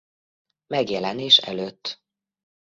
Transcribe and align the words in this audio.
Megjelenés 0.67 1.37
előtt 1.37 2.01